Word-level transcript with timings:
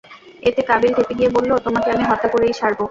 এতে 0.43 0.61
কাবীল 0.69 0.91
ক্ষেপে 0.93 1.13
গিয়ে 1.19 1.33
বলল, 1.35 1.51
তোমাকে 1.65 1.87
আমি 1.91 2.03
হত্যা 2.09 2.29
করেই 2.33 2.57
ছাড়ব। 2.59 2.77